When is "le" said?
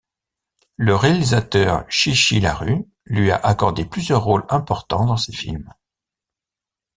0.77-0.95